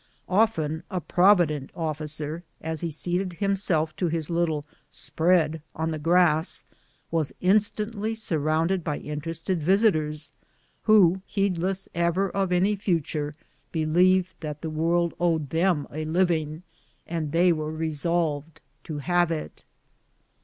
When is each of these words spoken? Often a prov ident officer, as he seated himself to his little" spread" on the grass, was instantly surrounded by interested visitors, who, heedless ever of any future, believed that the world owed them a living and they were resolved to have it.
Often 0.29 0.81
a 0.89 0.99
prov 0.99 1.37
ident 1.37 1.69
officer, 1.75 2.41
as 2.59 2.81
he 2.81 2.89
seated 2.89 3.33
himself 3.33 3.95
to 3.97 4.07
his 4.07 4.31
little" 4.31 4.65
spread" 5.05 5.61
on 5.75 5.91
the 5.91 5.99
grass, 5.99 6.65
was 7.11 7.35
instantly 7.39 8.15
surrounded 8.15 8.83
by 8.83 8.97
interested 8.97 9.61
visitors, 9.61 10.31
who, 10.85 11.21
heedless 11.27 11.87
ever 11.93 12.31
of 12.31 12.51
any 12.51 12.75
future, 12.75 13.35
believed 13.71 14.33
that 14.39 14.63
the 14.63 14.71
world 14.71 15.13
owed 15.19 15.51
them 15.51 15.87
a 15.93 16.03
living 16.03 16.63
and 17.05 17.31
they 17.31 17.53
were 17.53 17.71
resolved 17.71 18.59
to 18.85 18.97
have 18.97 19.29
it. 19.29 19.65